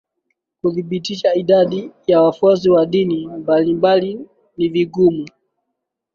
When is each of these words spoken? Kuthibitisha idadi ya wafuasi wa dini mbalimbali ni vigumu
Kuthibitisha 0.61 1.33
idadi 1.35 1.91
ya 2.07 2.21
wafuasi 2.21 2.69
wa 2.69 2.85
dini 2.85 3.27
mbalimbali 3.27 4.19
ni 4.57 4.69
vigumu 4.69 5.27